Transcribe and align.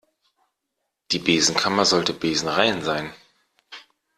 Die 1.11 1.19
Besenkammer 1.19 1.85
sollte 1.85 2.15
besenrein 2.15 2.81
sein. 2.81 3.13